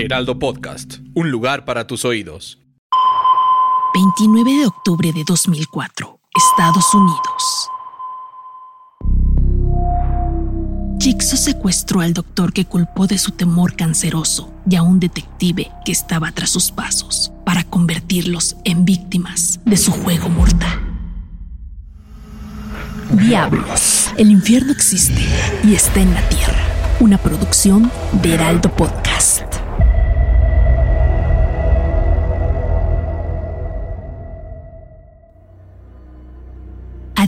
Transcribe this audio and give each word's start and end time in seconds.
Heraldo 0.00 0.38
Podcast, 0.38 1.00
un 1.14 1.30
lugar 1.30 1.66
para 1.66 1.86
tus 1.86 2.06
oídos. 2.06 2.58
29 3.92 4.50
de 4.50 4.66
octubre 4.66 5.12
de 5.12 5.24
2004, 5.24 6.20
Estados 6.34 6.94
Unidos. 6.94 7.68
Jigsaw 10.98 11.36
secuestró 11.36 12.00
al 12.00 12.14
doctor 12.14 12.54
que 12.54 12.64
culpó 12.64 13.06
de 13.06 13.18
su 13.18 13.32
temor 13.32 13.76
canceroso 13.76 14.50
y 14.68 14.76
a 14.76 14.82
un 14.82 15.00
detective 15.00 15.70
que 15.84 15.92
estaba 15.92 16.32
tras 16.32 16.48
sus 16.48 16.70
pasos 16.70 17.30
para 17.44 17.64
convertirlos 17.64 18.56
en 18.64 18.86
víctimas 18.86 19.60
de 19.66 19.76
su 19.76 19.92
juego 19.92 20.30
mortal. 20.30 20.80
Diablos, 23.12 24.12
el 24.16 24.30
infierno 24.30 24.72
existe 24.72 25.26
y 25.62 25.74
está 25.74 26.00
en 26.00 26.14
la 26.14 26.26
tierra. 26.30 26.64
Una 27.00 27.18
producción 27.18 27.90
de 28.22 28.34
Heraldo 28.34 28.74
Podcast. 28.74 29.49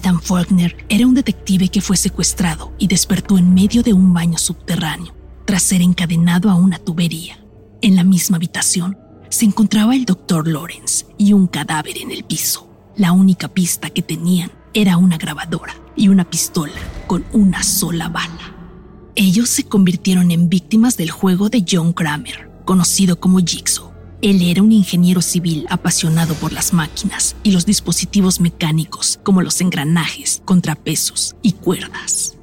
Adam 0.02 0.20
Faulkner 0.20 0.84
era 0.88 1.06
un 1.06 1.14
detective 1.14 1.68
que 1.68 1.80
fue 1.80 1.96
secuestrado 1.96 2.72
y 2.76 2.88
despertó 2.88 3.38
en 3.38 3.54
medio 3.54 3.84
de 3.84 3.92
un 3.92 4.12
baño 4.12 4.36
subterráneo, 4.36 5.14
tras 5.44 5.62
ser 5.62 5.80
encadenado 5.80 6.50
a 6.50 6.56
una 6.56 6.80
tubería. 6.80 7.38
En 7.82 7.94
la 7.94 8.02
misma 8.02 8.36
habitación 8.36 8.98
se 9.28 9.44
encontraba 9.44 9.94
el 9.94 10.04
doctor 10.04 10.48
Lawrence 10.48 11.06
y 11.18 11.34
un 11.34 11.46
cadáver 11.46 11.98
en 11.98 12.10
el 12.10 12.24
piso. 12.24 12.68
La 12.96 13.12
única 13.12 13.46
pista 13.46 13.90
que 13.90 14.02
tenían 14.02 14.50
era 14.74 14.96
una 14.96 15.18
grabadora 15.18 15.76
y 15.94 16.08
una 16.08 16.28
pistola 16.28 16.72
con 17.06 17.24
una 17.32 17.62
sola 17.62 18.08
bala. 18.08 18.56
Ellos 19.14 19.50
se 19.50 19.68
convirtieron 19.68 20.32
en 20.32 20.48
víctimas 20.48 20.96
del 20.96 21.12
juego 21.12 21.48
de 21.48 21.64
John 21.70 21.92
Kramer, 21.92 22.50
conocido 22.64 23.20
como 23.20 23.38
Jigsaw. 23.38 23.91
Él 24.22 24.40
era 24.40 24.62
un 24.62 24.70
ingeniero 24.70 25.20
civil 25.20 25.66
apasionado 25.68 26.34
por 26.36 26.52
las 26.52 26.72
máquinas 26.72 27.34
y 27.42 27.50
los 27.50 27.66
dispositivos 27.66 28.40
mecánicos 28.40 29.18
como 29.24 29.42
los 29.42 29.60
engranajes, 29.60 30.42
contrapesos 30.44 31.34
y 31.42 31.52
cuerdas. 31.52 32.36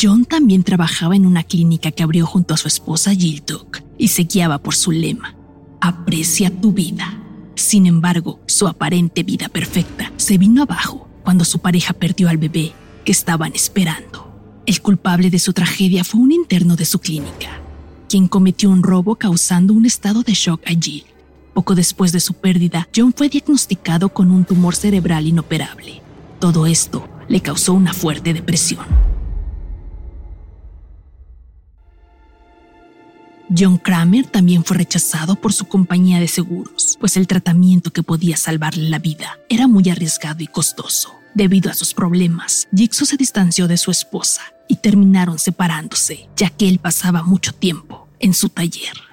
John 0.00 0.24
también 0.24 0.64
trabajaba 0.64 1.14
en 1.14 1.24
una 1.24 1.44
clínica 1.44 1.92
que 1.92 2.02
abrió 2.02 2.26
junto 2.26 2.52
a 2.52 2.56
su 2.56 2.66
esposa 2.66 3.14
Jill 3.14 3.44
Duck 3.46 3.80
y 3.96 4.08
se 4.08 4.24
guiaba 4.24 4.58
por 4.58 4.74
su 4.74 4.90
lema, 4.90 5.36
aprecia 5.80 6.50
tu 6.50 6.72
vida. 6.72 7.22
Sin 7.54 7.86
embargo, 7.86 8.40
su 8.46 8.66
aparente 8.66 9.22
vida 9.22 9.48
perfecta 9.48 10.12
se 10.16 10.36
vino 10.36 10.64
abajo 10.64 11.08
cuando 11.22 11.44
su 11.44 11.60
pareja 11.60 11.92
perdió 11.92 12.28
al 12.28 12.38
bebé 12.38 12.72
que 13.04 13.12
estaban 13.12 13.52
esperando. 13.54 14.62
El 14.66 14.82
culpable 14.82 15.30
de 15.30 15.38
su 15.38 15.52
tragedia 15.52 16.02
fue 16.02 16.20
un 16.20 16.32
interno 16.32 16.74
de 16.74 16.84
su 16.84 16.98
clínica, 16.98 17.62
quien 18.08 18.26
cometió 18.26 18.70
un 18.70 18.82
robo 18.82 19.14
causando 19.16 19.74
un 19.74 19.86
estado 19.86 20.22
de 20.22 20.32
shock 20.32 20.62
allí. 20.66 21.04
Poco 21.54 21.74
después 21.74 22.10
de 22.12 22.20
su 22.20 22.34
pérdida, 22.34 22.88
John 22.94 23.12
fue 23.14 23.28
diagnosticado 23.28 24.08
con 24.08 24.30
un 24.30 24.44
tumor 24.44 24.74
cerebral 24.74 25.26
inoperable. 25.26 26.02
Todo 26.40 26.66
esto 26.66 27.06
le 27.28 27.40
causó 27.40 27.74
una 27.74 27.92
fuerte 27.92 28.32
depresión. 28.32 28.86
John 33.56 33.78
Kramer 33.78 34.26
también 34.26 34.62
fue 34.62 34.76
rechazado 34.76 35.36
por 35.36 35.52
su 35.52 35.66
compañía 35.66 36.20
de 36.20 36.28
seguros, 36.28 36.96
pues 37.00 37.16
el 37.16 37.26
tratamiento 37.26 37.90
que 37.90 38.02
podía 38.02 38.36
salvarle 38.36 38.90
la 38.90 38.98
vida 38.98 39.38
era 39.48 39.66
muy 39.66 39.88
arriesgado 39.88 40.42
y 40.42 40.46
costoso. 40.46 41.14
Debido 41.34 41.70
a 41.70 41.74
sus 41.74 41.94
problemas, 41.94 42.68
Jigsaw 42.74 43.06
se 43.06 43.16
distanció 43.16 43.66
de 43.68 43.78
su 43.78 43.90
esposa 43.90 44.42
y 44.68 44.76
terminaron 44.76 45.38
separándose, 45.38 46.28
ya 46.36 46.50
que 46.50 46.68
él 46.68 46.78
pasaba 46.78 47.22
mucho 47.22 47.52
tiempo 47.52 48.06
en 48.20 48.34
su 48.34 48.48
taller. 48.48 49.08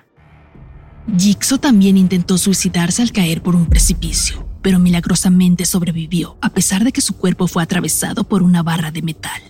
Jigsaw 1.17 1.59
también 1.59 1.97
intentó 1.97 2.37
suicidarse 2.37 3.01
al 3.01 3.11
caer 3.11 3.41
por 3.41 3.55
un 3.55 3.67
precipicio, 3.67 4.47
pero 4.61 4.79
milagrosamente 4.79 5.65
sobrevivió, 5.65 6.37
a 6.41 6.49
pesar 6.49 6.83
de 6.83 6.91
que 6.91 7.01
su 7.01 7.15
cuerpo 7.15 7.47
fue 7.47 7.61
atravesado 7.61 8.23
por 8.23 8.41
una 8.41 8.63
barra 8.63 8.91
de 8.91 9.03
metal. 9.03 9.41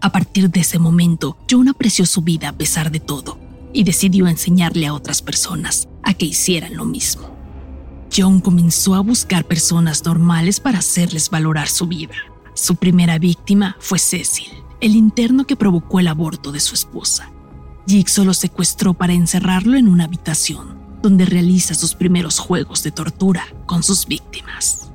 A 0.00 0.10
partir 0.10 0.50
de 0.50 0.60
ese 0.60 0.78
momento, 0.78 1.36
John 1.50 1.68
apreció 1.68 2.06
su 2.06 2.22
vida 2.22 2.48
a 2.48 2.52
pesar 2.52 2.90
de 2.90 3.00
todo 3.00 3.38
y 3.72 3.84
decidió 3.84 4.28
enseñarle 4.28 4.86
a 4.86 4.94
otras 4.94 5.22
personas 5.22 5.88
a 6.02 6.14
que 6.14 6.26
hicieran 6.26 6.76
lo 6.76 6.84
mismo. 6.84 7.36
John 8.14 8.40
comenzó 8.40 8.94
a 8.94 9.00
buscar 9.00 9.44
personas 9.44 10.04
normales 10.04 10.60
para 10.60 10.78
hacerles 10.78 11.30
valorar 11.30 11.68
su 11.68 11.86
vida. 11.86 12.14
Su 12.54 12.76
primera 12.76 13.18
víctima 13.18 13.76
fue 13.80 13.98
Cecil, 13.98 14.48
el 14.82 14.96
interno 14.96 15.46
que 15.46 15.54
provocó 15.54 16.00
el 16.00 16.08
aborto 16.08 16.50
de 16.50 16.58
su 16.58 16.74
esposa. 16.74 17.30
Jigsaw 17.86 18.24
lo 18.24 18.34
secuestró 18.34 18.94
para 18.94 19.12
encerrarlo 19.12 19.76
en 19.76 19.86
una 19.86 20.04
habitación, 20.04 20.76
donde 21.00 21.24
realiza 21.24 21.74
sus 21.74 21.94
primeros 21.94 22.40
juegos 22.40 22.82
de 22.82 22.90
tortura 22.90 23.44
con 23.64 23.84
sus 23.84 24.06
víctimas. 24.06 24.90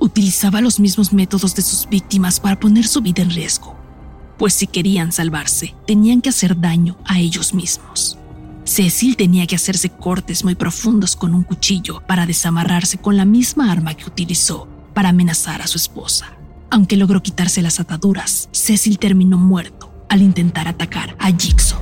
Utilizaba 0.00 0.60
los 0.60 0.80
mismos 0.80 1.12
métodos 1.12 1.54
de 1.54 1.62
sus 1.62 1.88
víctimas 1.88 2.40
para 2.40 2.58
poner 2.58 2.88
su 2.88 3.02
vida 3.02 3.22
en 3.22 3.30
riesgo, 3.30 3.76
pues 4.36 4.52
si 4.52 4.66
querían 4.66 5.12
salvarse, 5.12 5.76
tenían 5.86 6.22
que 6.22 6.30
hacer 6.30 6.58
daño 6.58 6.96
a 7.04 7.20
ellos 7.20 7.54
mismos. 7.54 8.18
Cecil 8.64 9.16
tenía 9.16 9.46
que 9.46 9.54
hacerse 9.54 9.90
cortes 9.90 10.42
muy 10.42 10.56
profundos 10.56 11.14
con 11.14 11.36
un 11.36 11.44
cuchillo 11.44 12.02
para 12.04 12.26
desamarrarse 12.26 12.98
con 12.98 13.16
la 13.16 13.24
misma 13.24 13.70
arma 13.70 13.94
que 13.94 14.06
utilizó 14.06 14.66
para 14.92 15.10
amenazar 15.10 15.62
a 15.62 15.68
su 15.68 15.78
esposa. 15.78 16.39
Aunque 16.70 16.96
logró 16.96 17.22
quitarse 17.22 17.62
las 17.62 17.80
ataduras, 17.80 18.48
Cecil 18.52 18.98
terminó 18.98 19.38
muerto 19.38 19.92
al 20.08 20.22
intentar 20.22 20.68
atacar 20.68 21.16
a 21.18 21.32
Jigsaw. 21.32 21.80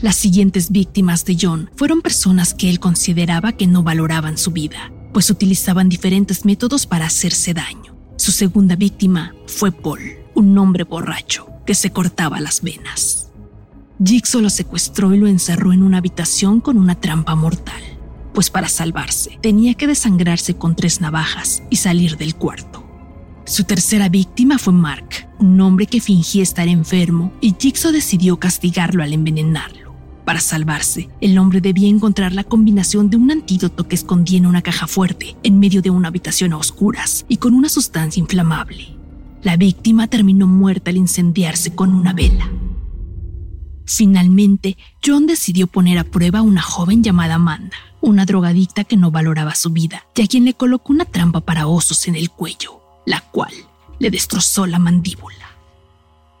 Las 0.00 0.16
siguientes 0.16 0.70
víctimas 0.70 1.24
de 1.24 1.36
John 1.40 1.70
fueron 1.76 2.02
personas 2.02 2.54
que 2.54 2.68
él 2.68 2.80
consideraba 2.80 3.52
que 3.52 3.66
no 3.66 3.82
valoraban 3.82 4.36
su 4.36 4.50
vida, 4.50 4.92
pues 5.12 5.30
utilizaban 5.30 5.88
diferentes 5.88 6.44
métodos 6.44 6.86
para 6.86 7.06
hacerse 7.06 7.54
daño. 7.54 7.96
Su 8.16 8.32
segunda 8.32 8.74
víctima 8.74 9.34
fue 9.46 9.70
Paul, 9.70 10.00
un 10.34 10.56
hombre 10.58 10.84
borracho 10.84 11.46
que 11.64 11.74
se 11.74 11.90
cortaba 11.90 12.40
las 12.40 12.62
venas. 12.62 13.30
Jigsaw 14.04 14.40
lo 14.40 14.50
secuestró 14.50 15.14
y 15.14 15.18
lo 15.18 15.26
encerró 15.26 15.72
en 15.72 15.82
una 15.82 15.98
habitación 15.98 16.60
con 16.60 16.76
una 16.76 16.96
trampa 16.96 17.34
mortal, 17.34 17.82
pues 18.34 18.50
para 18.50 18.68
salvarse 18.68 19.38
tenía 19.42 19.74
que 19.74 19.86
desangrarse 19.86 20.54
con 20.54 20.76
tres 20.76 21.00
navajas 21.00 21.62
y 21.70 21.76
salir 21.76 22.16
del 22.16 22.34
cuarto. 22.36 22.87
Su 23.48 23.64
tercera 23.64 24.10
víctima 24.10 24.58
fue 24.58 24.74
Mark, 24.74 25.26
un 25.38 25.58
hombre 25.62 25.86
que 25.86 26.02
fingía 26.02 26.42
estar 26.42 26.68
enfermo 26.68 27.32
y 27.40 27.54
Jigsaw 27.58 27.92
decidió 27.92 28.38
castigarlo 28.38 29.02
al 29.02 29.14
envenenarlo. 29.14 29.94
Para 30.26 30.38
salvarse, 30.38 31.08
el 31.22 31.38
hombre 31.38 31.62
debía 31.62 31.88
encontrar 31.88 32.34
la 32.34 32.44
combinación 32.44 33.08
de 33.08 33.16
un 33.16 33.30
antídoto 33.30 33.88
que 33.88 33.94
escondía 33.94 34.36
en 34.36 34.44
una 34.44 34.60
caja 34.60 34.86
fuerte 34.86 35.34
en 35.42 35.58
medio 35.58 35.80
de 35.80 35.88
una 35.88 36.08
habitación 36.08 36.52
a 36.52 36.58
oscuras 36.58 37.24
y 37.26 37.38
con 37.38 37.54
una 37.54 37.70
sustancia 37.70 38.20
inflamable. 38.20 38.94
La 39.42 39.56
víctima 39.56 40.08
terminó 40.08 40.46
muerta 40.46 40.90
al 40.90 40.98
incendiarse 40.98 41.74
con 41.74 41.94
una 41.94 42.12
vela. 42.12 42.50
Finalmente, 43.86 44.76
John 45.02 45.26
decidió 45.26 45.68
poner 45.68 45.96
a 45.96 46.04
prueba 46.04 46.40
a 46.40 46.42
una 46.42 46.60
joven 46.60 47.02
llamada 47.02 47.36
Amanda, 47.36 47.78
una 48.02 48.26
drogadicta 48.26 48.84
que 48.84 48.98
no 48.98 49.10
valoraba 49.10 49.54
su 49.54 49.70
vida, 49.70 50.04
y 50.14 50.20
a 50.20 50.26
quien 50.26 50.44
le 50.44 50.52
colocó 50.52 50.92
una 50.92 51.06
trampa 51.06 51.40
para 51.40 51.66
osos 51.66 52.06
en 52.08 52.14
el 52.14 52.28
cuello, 52.28 52.77
la 53.08 53.22
cual 53.22 53.52
le 53.98 54.10
destrozó 54.10 54.66
la 54.66 54.78
mandíbula. 54.78 55.56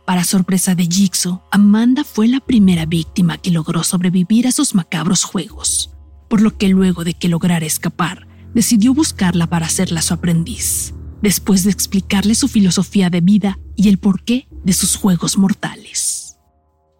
Para 0.04 0.24
sorpresa 0.24 0.74
de 0.74 0.86
Jigsaw, 0.86 1.42
Amanda 1.50 2.04
fue 2.04 2.28
la 2.28 2.40
primera 2.40 2.86
víctima 2.86 3.38
que 3.38 3.50
logró 3.50 3.82
sobrevivir 3.82 4.46
a 4.46 4.52
sus 4.52 4.74
macabros 4.74 5.24
juegos, 5.24 5.90
por 6.28 6.40
lo 6.40 6.56
que 6.56 6.68
luego 6.68 7.04
de 7.04 7.14
que 7.14 7.28
lograra 7.28 7.66
escapar, 7.66 8.26
decidió 8.54 8.94
buscarla 8.94 9.46
para 9.48 9.66
hacerla 9.66 10.02
su 10.02 10.14
aprendiz, 10.14 10.94
después 11.22 11.64
de 11.64 11.70
explicarle 11.70 12.34
su 12.34 12.48
filosofía 12.48 13.10
de 13.10 13.20
vida 13.20 13.58
y 13.76 13.88
el 13.88 13.98
porqué 13.98 14.46
de 14.64 14.72
sus 14.72 14.96
juegos 14.96 15.36
mortales. 15.36 16.38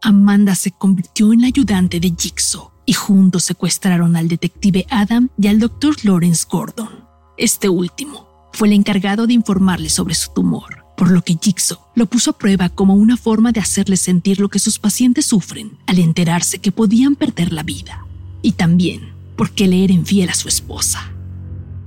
Amanda 0.03 0.55
se 0.55 0.71
convirtió 0.71 1.33
en 1.33 1.43
la 1.43 1.49
ayudante 1.49 2.01
de 2.01 2.15
Jigsaw 2.17 2.71
y 2.87 2.93
juntos 2.93 3.45
secuestraron 3.45 4.17
al 4.17 4.29
detective 4.29 4.87
Adam 4.91 5.29
y 5.39 5.49
al 5.49 5.59
doctor 5.59 5.95
Lawrence 6.05 6.47
Gordon. 6.49 7.05
Este 7.37 7.69
último 7.69 8.28
fue 8.53 8.69
el 8.69 8.75
encargado 8.75 9.27
de 9.27 9.35
informarle 9.35 9.89
sobre 9.89 10.15
su 10.15 10.33
tumor 10.33 10.89
por 10.99 11.13
lo 11.13 11.23
que 11.23 11.39
Jigsaw 11.41 11.79
lo 11.95 12.07
puso 12.07 12.33
a 12.33 12.39
prueba 12.39 12.69
como 12.69 12.95
una 12.95 13.17
forma 13.17 13.53
de 13.53 13.61
hacerles 13.61 14.01
sentir 14.01 14.41
lo 14.41 14.49
que 14.49 14.59
sus 14.59 14.81
pacientes 14.81 15.27
sufren 15.27 15.79
al 15.87 16.01
enterarse 16.01 16.59
que 16.59 16.73
podían 16.73 17.15
perder 17.15 17.53
la 17.53 17.63
vida. 17.63 18.05
Y 18.43 18.53
también 18.53 19.13
porque 19.37 19.69
le 19.69 19.85
era 19.85 19.93
infiel 19.93 20.29
a 20.29 20.35
su 20.35 20.49
esposa. 20.49 21.13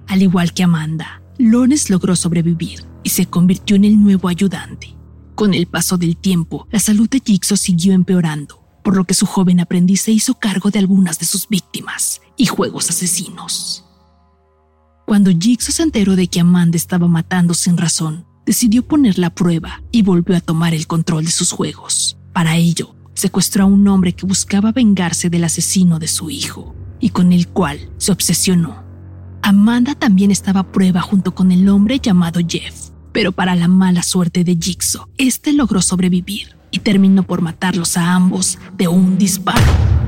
Al 0.07 0.21
igual 0.21 0.53
que 0.53 0.63
Amanda, 0.63 1.21
Lawrence 1.37 1.91
logró 1.91 2.15
sobrevivir 2.15 2.85
y 3.03 3.09
se 3.09 3.25
convirtió 3.25 3.75
en 3.75 3.83
el 3.83 4.01
nuevo 4.01 4.29
ayudante. 4.29 4.95
Con 5.35 5.53
el 5.53 5.67
paso 5.67 5.97
del 5.97 6.15
tiempo, 6.15 6.67
la 6.71 6.79
salud 6.79 7.09
de 7.09 7.19
Jigsaw 7.19 7.57
siguió 7.57 7.91
empeorando, 7.91 8.63
por 8.81 8.95
lo 8.95 9.03
que 9.03 9.13
su 9.13 9.25
joven 9.25 9.59
aprendiz 9.59 10.01
se 10.01 10.13
hizo 10.13 10.35
cargo 10.35 10.71
de 10.71 10.79
algunas 10.79 11.19
de 11.19 11.25
sus 11.25 11.49
víctimas 11.49 12.21
y 12.37 12.45
juegos 12.45 12.89
asesinos. 12.89 13.83
Cuando 15.11 15.29
Jigsaw 15.37 15.73
se 15.73 15.83
enteró 15.83 16.15
de 16.15 16.27
que 16.27 16.39
Amanda 16.39 16.77
estaba 16.77 17.05
matando 17.05 17.53
sin 17.53 17.75
razón, 17.75 18.25
decidió 18.45 18.87
ponerla 18.87 19.27
a 19.27 19.35
prueba 19.35 19.83
y 19.91 20.03
volvió 20.03 20.37
a 20.37 20.39
tomar 20.39 20.73
el 20.73 20.87
control 20.87 21.25
de 21.25 21.31
sus 21.31 21.51
juegos. 21.51 22.17
Para 22.31 22.55
ello, 22.55 22.95
secuestró 23.13 23.63
a 23.63 23.67
un 23.67 23.85
hombre 23.89 24.13
que 24.13 24.25
buscaba 24.25 24.71
vengarse 24.71 25.29
del 25.29 25.43
asesino 25.43 25.99
de 25.99 26.07
su 26.07 26.29
hijo 26.29 26.73
y 27.01 27.09
con 27.09 27.33
el 27.33 27.49
cual 27.49 27.89
se 27.97 28.13
obsesionó. 28.13 28.85
Amanda 29.41 29.95
también 29.95 30.31
estaba 30.31 30.61
a 30.61 30.71
prueba 30.71 31.01
junto 31.01 31.35
con 31.35 31.51
el 31.51 31.67
hombre 31.67 31.99
llamado 31.99 32.39
Jeff, 32.47 32.91
pero 33.11 33.33
para 33.33 33.53
la 33.55 33.67
mala 33.67 34.03
suerte 34.03 34.45
de 34.45 34.55
Jigsaw, 34.55 35.09
este 35.17 35.51
logró 35.51 35.81
sobrevivir 35.81 36.55
y 36.71 36.79
terminó 36.79 37.23
por 37.23 37.41
matarlos 37.41 37.97
a 37.97 38.13
ambos 38.13 38.59
de 38.77 38.87
un 38.87 39.17
disparo. 39.17 40.00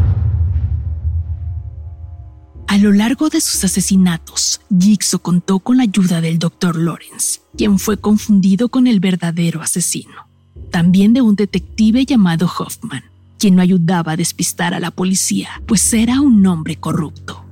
A 2.74 2.80
lo 2.80 2.92
largo 2.92 3.30
de 3.30 3.40
sus 3.40 3.64
asesinatos, 3.64 4.60
Jigsaw 4.76 5.20
contó 5.20 5.60
con 5.60 5.78
la 5.78 5.84
ayuda 5.84 6.22
del 6.22 6.40
Dr. 6.40 6.76
Lawrence, 6.76 7.42
quien 7.56 7.78
fue 7.78 7.98
confundido 7.98 8.70
con 8.70 8.88
el 8.88 9.00
verdadero 9.00 9.62
asesino. 9.62 10.28
También 10.72 11.14
de 11.14 11.22
un 11.22 11.36
detective 11.36 12.04
llamado 12.04 12.48
Hoffman, 12.48 13.04
quien 13.38 13.58
no 13.58 13.62
ayudaba 13.62 14.14
a 14.14 14.18
despistar 14.18 14.74
a 14.74 14.80
la 14.80 14.90
policía, 14.90 15.50
pues 15.68 15.94
era 15.94 16.20
un 16.20 16.48
hombre 16.48 16.78
corrupto. 16.78 17.46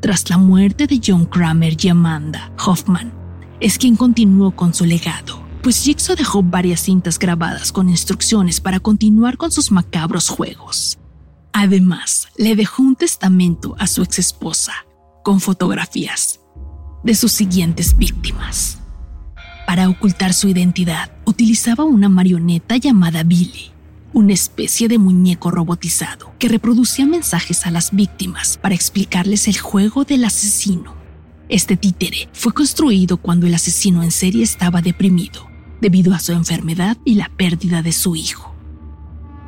Tras 0.00 0.28
la 0.28 0.36
muerte 0.36 0.86
de 0.86 1.00
John 1.02 1.24
Kramer 1.24 1.74
y 1.82 1.88
Amanda, 1.88 2.52
Hoffman 2.62 3.10
es 3.60 3.78
quien 3.78 3.96
continuó 3.96 4.50
con 4.50 4.74
su 4.74 4.84
legado, 4.84 5.42
pues 5.62 5.82
Jigsaw 5.82 6.14
dejó 6.14 6.42
varias 6.42 6.82
cintas 6.82 7.18
grabadas 7.18 7.72
con 7.72 7.88
instrucciones 7.88 8.60
para 8.60 8.80
continuar 8.80 9.38
con 9.38 9.50
sus 9.50 9.72
macabros 9.72 10.28
juegos. 10.28 10.98
Además, 11.52 12.28
le 12.36 12.56
dejó 12.56 12.82
un 12.82 12.96
testamento 12.96 13.74
a 13.78 13.86
su 13.86 14.02
exesposa, 14.02 14.72
con 15.24 15.40
fotografías 15.40 16.40
de 17.04 17.14
sus 17.14 17.32
siguientes 17.32 17.96
víctimas. 17.96 18.78
Para 19.66 19.88
ocultar 19.88 20.32
su 20.32 20.48
identidad, 20.48 21.12
utilizaba 21.24 21.84
una 21.84 22.08
marioneta 22.08 22.76
llamada 22.76 23.22
Billy, 23.22 23.72
una 24.12 24.32
especie 24.32 24.88
de 24.88 24.98
muñeco 24.98 25.50
robotizado 25.50 26.32
que 26.38 26.48
reproducía 26.48 27.06
mensajes 27.06 27.66
a 27.66 27.70
las 27.70 27.92
víctimas 27.92 28.56
para 28.56 28.74
explicarles 28.74 29.46
el 29.48 29.58
juego 29.58 30.04
del 30.04 30.24
asesino. 30.24 30.94
Este 31.48 31.76
títere 31.76 32.28
fue 32.32 32.52
construido 32.52 33.18
cuando 33.18 33.46
el 33.46 33.54
asesino 33.54 34.02
en 34.02 34.10
serie 34.10 34.42
estaba 34.42 34.80
deprimido 34.80 35.48
debido 35.80 36.14
a 36.14 36.18
su 36.18 36.32
enfermedad 36.32 36.96
y 37.04 37.14
la 37.14 37.30
pérdida 37.36 37.82
de 37.82 37.92
su 37.92 38.16
hijo. 38.16 38.47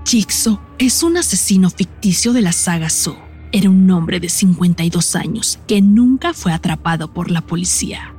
Jigsaw 0.04 0.58
es 0.78 1.02
un 1.02 1.16
asesino 1.16 1.70
ficticio 1.70 2.32
de 2.32 2.42
la 2.42 2.52
saga 2.52 2.88
Saw. 2.88 3.16
Era 3.52 3.70
un 3.70 3.90
hombre 3.90 4.20
de 4.20 4.28
52 4.28 5.16
años 5.16 5.58
que 5.66 5.82
nunca 5.82 6.34
fue 6.34 6.52
atrapado 6.52 7.12
por 7.12 7.30
la 7.30 7.40
policía, 7.40 8.14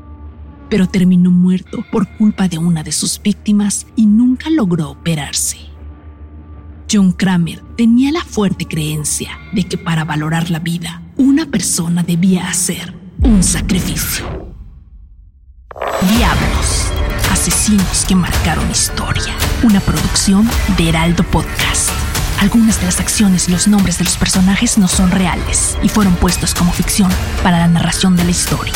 pero 0.70 0.88
terminó 0.88 1.32
muerto 1.32 1.84
por 1.92 2.08
culpa 2.18 2.48
de 2.48 2.58
una 2.58 2.84
de 2.84 2.92
sus 2.92 3.22
víctimas 3.22 3.88
y 3.96 4.06
nunca 4.06 4.50
logró 4.50 4.90
operarse. 4.90 5.58
John 6.92 7.14
Kramer 7.14 7.62
tenía 7.78 8.12
la 8.12 8.24
fuerte 8.24 8.66
creencia 8.66 9.40
de 9.54 9.64
que 9.64 9.78
para 9.78 10.04
valorar 10.04 10.50
la 10.50 10.60
vida, 10.60 11.02
una 11.16 11.46
persona 11.46 12.04
debía 12.04 12.50
hacer 12.50 12.94
un 13.22 13.42
sacrificio. 13.42 14.26
Diablos 16.18 16.92
Asesinos 17.32 18.06
que 18.06 18.14
marcaron 18.14 18.70
historia. 18.70 19.34
Una 19.64 19.80
producción 19.80 20.50
de 20.76 20.90
Heraldo 20.90 21.24
Podcast. 21.24 21.92
Algunas 22.40 22.80
de 22.80 22.88
las 22.88 23.00
acciones 23.00 23.48
y 23.48 23.52
los 23.52 23.68
nombres 23.68 24.00
de 24.00 24.06
los 24.06 24.18
personajes 24.18 24.80
no 24.80 24.88
son 24.88 25.12
reales 25.12 25.78
y 25.84 25.90
fueron 25.90 26.16
puestos 26.16 26.56
como 26.56 26.72
ficción 26.72 27.10
para 27.44 27.60
la 27.60 27.68
narración 27.68 28.16
de 28.16 28.24
la 28.24 28.32
historia. 28.32 28.74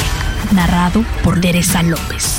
Narrado 0.52 1.04
por 1.24 1.42
Teresa 1.42 1.82
López. 1.82 2.38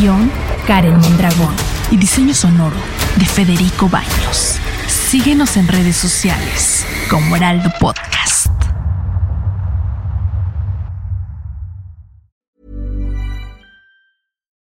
Guión 0.00 0.32
Karen 0.66 0.98
Mondragón. 0.98 1.54
Y 1.92 1.96
diseño 1.96 2.34
sonoro 2.34 2.76
de 3.16 3.24
Federico 3.24 3.88
Baños. 3.88 4.58
Síguenos 4.88 5.56
en 5.56 5.68
redes 5.68 5.96
sociales 5.96 6.84
como 7.08 7.36
Heraldo 7.36 7.70
Podcast. 7.78 8.48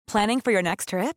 Planning 0.07 0.41
for 0.43 0.53
your 0.53 0.63
next 0.63 0.91
trip? 0.91 1.17